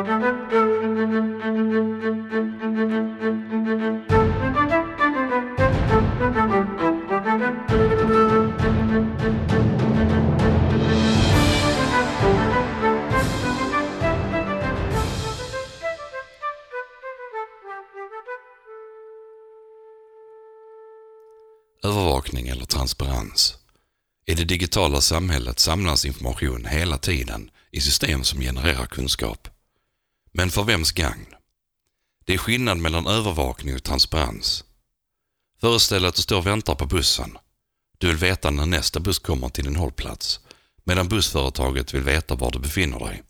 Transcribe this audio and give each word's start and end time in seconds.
Övervakning 0.00 0.08
eller 22.48 22.64
transparens. 22.64 23.56
I 24.26 24.34
det 24.34 24.44
digitala 24.44 25.00
samhället 25.00 25.58
samlas 25.58 26.04
information 26.04 26.64
hela 26.64 26.98
tiden 26.98 27.50
i 27.70 27.80
system 27.80 28.24
som 28.24 28.40
genererar 28.40 28.86
kunskap. 28.86 29.59
Men 30.32 30.50
för 30.50 30.62
vems 30.62 30.92
gagn? 30.92 31.26
Det 32.24 32.34
är 32.34 32.38
skillnad 32.38 32.78
mellan 32.78 33.06
övervakning 33.06 33.74
och 33.74 33.82
transparens. 33.82 34.64
Föreställ 35.60 36.04
att 36.04 36.14
du 36.14 36.22
står 36.22 36.38
och 36.38 36.46
väntar 36.46 36.74
på 36.74 36.86
bussen. 36.86 37.38
Du 37.98 38.06
vill 38.06 38.16
veta 38.16 38.50
när 38.50 38.66
nästa 38.66 39.00
buss 39.00 39.18
kommer 39.18 39.48
till 39.48 39.64
din 39.64 39.76
hållplats, 39.76 40.40
medan 40.84 41.08
bussföretaget 41.08 41.94
vill 41.94 42.02
veta 42.02 42.34
var 42.34 42.50
du 42.50 42.58
befinner 42.58 42.98
dig. 42.98 43.22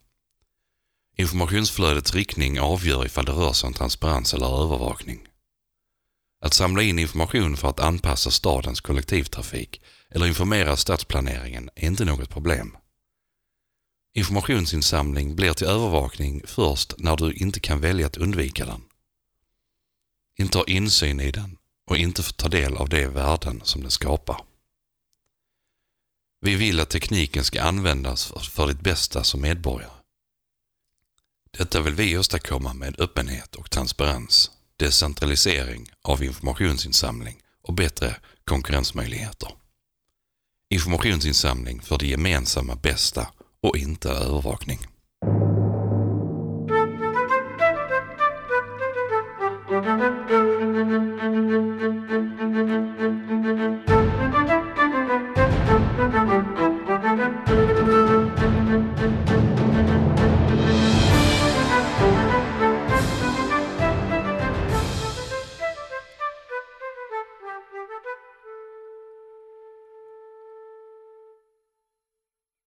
Informationsflödets 1.17 2.15
riktning 2.15 2.61
avgör 2.61 3.07
ifall 3.07 3.25
det 3.25 3.33
rör 3.33 3.53
sig 3.53 3.67
om 3.67 3.75
transparens 3.75 4.35
eller 4.35 4.63
övervakning. 4.65 5.27
Att 6.45 6.55
samla 6.55 6.83
in 6.83 6.99
information 6.99 7.57
för 7.57 7.69
att 7.69 7.81
anpassa 7.81 8.31
stadens 8.31 8.81
kollektivtrafik 8.81 9.83
eller 10.11 10.27
informera 10.27 10.77
stadsplaneringen 10.77 11.71
är 11.75 11.87
inte 11.87 12.05
något 12.05 12.31
problem. 12.31 12.77
Informationsinsamling 14.13 15.37
blir 15.37 15.53
till 15.53 15.67
övervakning 15.67 16.43
först 16.47 16.95
när 16.99 17.17
du 17.17 17.33
inte 17.33 17.61
kan 17.61 17.81
välja 17.81 18.07
att 18.07 18.17
undvika 18.17 18.67
den. 18.67 18.83
Inte 20.39 20.59
ha 20.59 20.65
insyn 20.65 21.21
i 21.21 21.31
den 21.31 21.59
och 21.87 21.97
inte 21.97 22.23
få 22.23 22.33
ta 22.33 22.49
del 22.49 22.77
av 22.77 22.89
de 22.89 23.07
värden 23.07 23.61
som 23.65 23.83
den 23.83 23.91
skapar. 23.91 24.45
Vi 26.41 26.55
vill 26.55 26.81
att 26.81 26.91
tekniken 26.91 27.45
ska 27.45 27.63
användas 27.63 28.33
för 28.51 28.67
ditt 28.67 28.81
bästa 28.81 29.25
som 29.25 29.41
medborgare. 29.41 29.93
Detta 31.51 31.81
vill 31.81 31.95
vi 31.95 32.19
åstadkomma 32.19 32.75
med 32.75 33.01
öppenhet 33.01 33.57
och 33.57 33.71
transparens, 33.71 34.51
decentralisering 34.77 35.91
av 36.03 36.25
informationsinsamling 36.25 37.43
och 37.63 37.75
bättre 37.75 38.17
konkurrensmöjligheter. 38.45 39.55
Informationsinsamling 40.71 41.83
för 41.83 41.99
det 41.99 42.07
gemensamma 42.07 42.77
bästa 42.77 43.27
och 43.63 43.77
inte 43.77 44.09
övervakning. 44.11 44.79